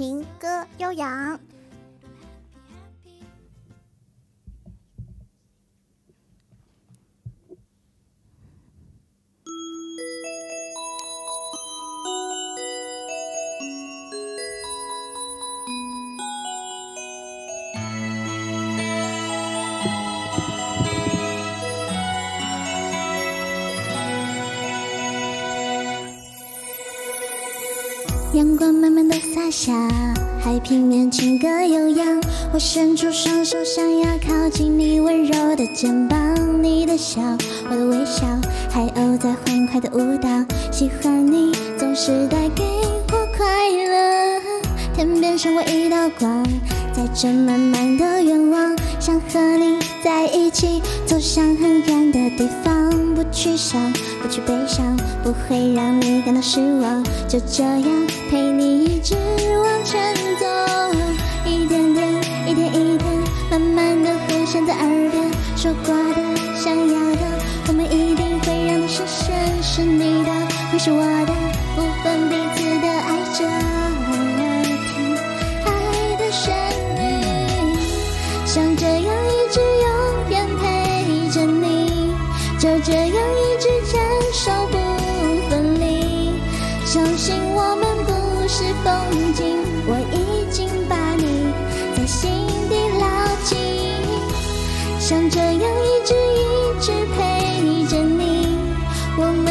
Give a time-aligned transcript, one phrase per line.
[0.00, 1.38] 情歌悠扬。
[28.32, 29.72] 阳光慢慢的洒下，
[30.40, 32.06] 海平面轻歌悠扬。
[32.52, 36.16] 我伸出双手，想要靠近你温柔的肩膀。
[36.62, 37.20] 你的笑，
[37.68, 38.24] 我的微笑，
[38.70, 40.28] 海鸥在欢快的舞蹈。
[40.70, 42.62] 喜欢你，总是带给
[43.10, 44.40] 我快乐。
[44.94, 46.44] 天边剩我一道光，
[46.92, 52.90] 载着满满的愿望，想和你在一起，走向很远的地方。
[53.12, 53.92] 不去想，
[54.22, 57.04] 不去悲伤，不会让你感到失望。
[57.28, 57.84] 就这样
[58.30, 59.16] 陪你一直
[59.58, 60.46] 往前走，
[61.44, 62.06] 一点点，
[62.46, 63.04] 一天一天，
[63.50, 65.28] 慢慢的浮现在耳边。
[65.56, 66.22] 说过的，
[66.54, 67.22] 想要的，
[67.66, 69.34] 我们一定会让它实现。
[69.60, 70.30] 是你的，
[70.70, 71.32] 会是我的，
[71.74, 72.49] 不分彼此
[95.10, 98.46] 像这样一直一直陪着你，
[99.18, 99.44] 我们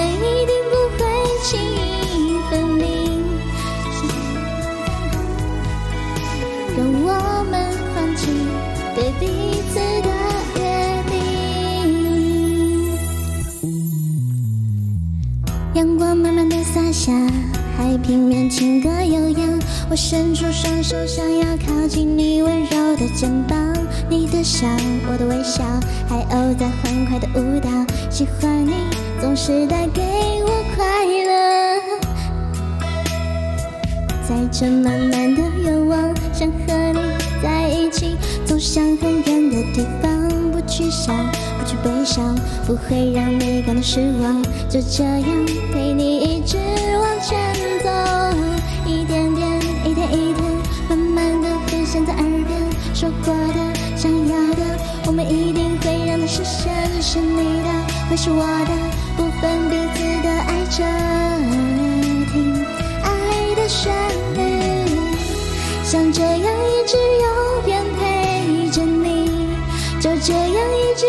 [18.50, 19.60] 情歌悠扬。
[19.90, 23.58] 我伸出双手，想要靠近你温柔的肩膀。
[24.10, 24.68] 你的笑，
[25.12, 25.64] 我的微笑，
[26.08, 27.70] 海鸥在欢快的舞蹈。
[28.10, 28.74] 喜欢你，
[29.22, 30.02] 总是带给
[30.44, 31.80] 我快乐。
[34.28, 37.00] 载着满满的愿望，想和你
[37.42, 38.16] 在一起，
[38.46, 40.30] 走向很远的地方。
[40.52, 41.16] 不去想，
[41.58, 42.36] 不去悲伤，
[42.68, 44.44] 不会让你感到失望。
[44.70, 45.89] 就这样陪
[53.24, 53.60] 过的，
[53.96, 54.62] 想要的，
[55.06, 56.70] 我们一定会让它实现。
[57.02, 57.70] 是你的，
[58.10, 58.72] 会是我的，
[59.16, 60.84] 不分彼此的爱着，
[62.32, 62.66] 听
[63.04, 63.08] 爱
[63.56, 63.92] 的旋
[64.36, 64.40] 律，
[65.84, 69.56] 像这样一直永远陪着你，
[70.02, 71.08] 就这样一直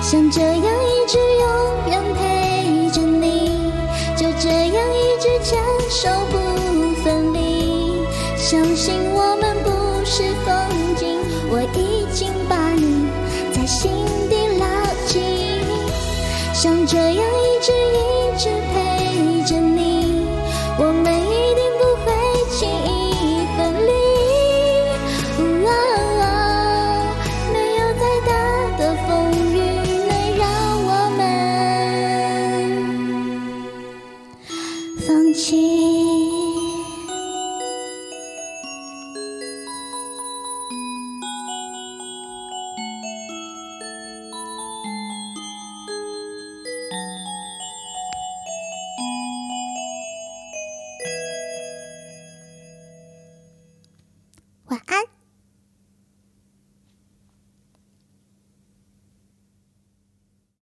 [0.00, 1.44] 像这样一直永
[1.90, 3.72] 远陪着你，
[4.16, 5.58] 就这样一直牵
[5.90, 6.34] 手不
[7.02, 8.02] 分离。
[8.36, 9.70] 相信我们不
[10.04, 10.54] 是风
[10.96, 11.18] 景，
[11.50, 13.06] 我已经把你
[13.52, 13.90] 在心
[14.30, 14.64] 底牢
[15.06, 15.20] 记。
[16.54, 18.83] 像这样一直一直陪